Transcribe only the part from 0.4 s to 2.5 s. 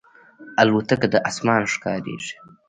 الوتکه د اسمان ښکاریږي.